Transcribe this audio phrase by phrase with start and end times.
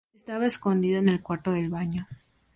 [0.15, 2.07] Estaba escondido en el cuarto de baño.